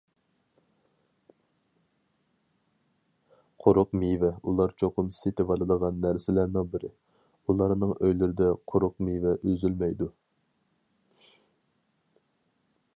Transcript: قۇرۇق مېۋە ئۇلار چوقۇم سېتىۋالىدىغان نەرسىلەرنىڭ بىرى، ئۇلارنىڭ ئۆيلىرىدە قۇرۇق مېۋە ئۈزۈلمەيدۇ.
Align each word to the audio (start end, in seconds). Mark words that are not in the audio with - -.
قۇرۇق 3.65 3.91
مېۋە 4.05 4.31
ئۇلار 4.43 4.73
چوقۇم 4.83 5.11
سېتىۋالىدىغان 5.19 6.01
نەرسىلەرنىڭ 6.07 6.73
بىرى، 6.77 6.91
ئۇلارنىڭ 7.47 7.93
ئۆيلىرىدە 7.99 8.49
قۇرۇق 8.73 8.97
مېۋە 9.09 9.35
ئۈزۈلمەيدۇ. 9.51 10.09